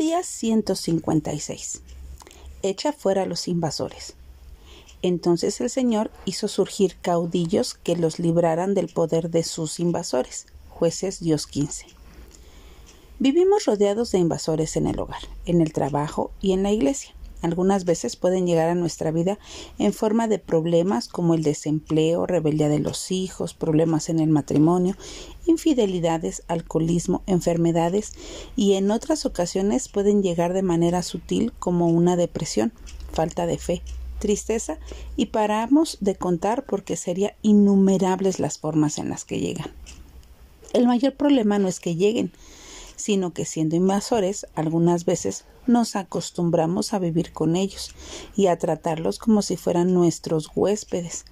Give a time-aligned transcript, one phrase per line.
[0.00, 1.82] Día 156.
[2.62, 4.14] Echa fuera a los invasores.
[5.02, 10.46] Entonces el Señor hizo surgir caudillos que los libraran del poder de sus invasores.
[10.70, 11.84] Jueces Dios 15.
[13.18, 17.14] Vivimos rodeados de invasores en el hogar, en el trabajo y en la iglesia.
[17.42, 19.38] Algunas veces pueden llegar a nuestra vida
[19.78, 24.96] en forma de problemas como el desempleo, rebeldía de los hijos, problemas en el matrimonio,
[25.46, 28.12] infidelidades, alcoholismo, enfermedades
[28.56, 32.72] y en otras ocasiones pueden llegar de manera sutil como una depresión,
[33.12, 33.82] falta de fe,
[34.18, 34.78] tristeza
[35.16, 39.70] y paramos de contar porque serían innumerables las formas en las que llegan.
[40.72, 42.30] El mayor problema no es que lleguen,
[43.00, 47.94] sino que siendo invasores, algunas veces nos acostumbramos a vivir con ellos
[48.36, 51.24] y a tratarlos como si fueran nuestros huéspedes.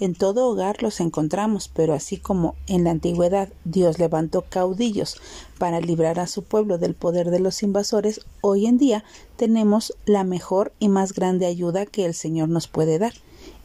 [0.00, 5.16] En todo hogar los encontramos, pero así como en la antigüedad Dios levantó caudillos
[5.58, 9.04] para librar a su pueblo del poder de los invasores, hoy en día
[9.36, 13.14] tenemos la mejor y más grande ayuda que el Señor nos puede dar,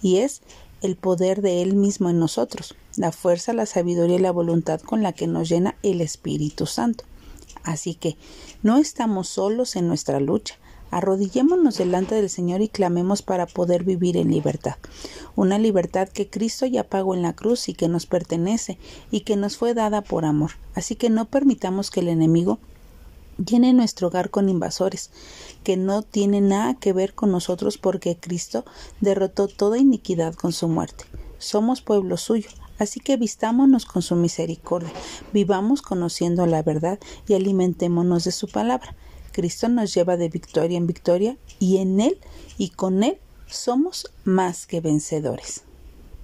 [0.02, 0.42] y es
[0.81, 5.03] el poder de Él mismo en nosotros, la fuerza, la sabiduría y la voluntad con
[5.03, 7.03] la que nos llena el Espíritu Santo.
[7.64, 8.17] Así que
[8.64, 10.56] no estamos solos en nuestra lucha.
[10.92, 14.76] Arrodillémonos delante del Señor y clamemos para poder vivir en libertad.
[15.38, 18.78] Una libertad que Cristo ya pagó en la cruz y que nos pertenece
[19.09, 20.52] y que nos fue dada por amor.
[20.76, 22.59] Así que no permitamos que el enemigo
[23.38, 25.12] llene nuestro hogar con invasores,
[25.64, 28.66] que no tienen nada que ver con nosotros porque Cristo
[29.00, 31.06] derrotó toda iniquidad con su muerte.
[31.38, 32.50] Somos pueblo suyo,
[32.82, 34.92] Así que vistámonos con su misericordia,
[35.32, 38.96] vivamos conociendo la verdad y alimentémonos de su palabra.
[39.32, 42.18] Cristo nos lleva de victoria en victoria y en Él
[42.58, 45.64] y con Él somos más que vencedores.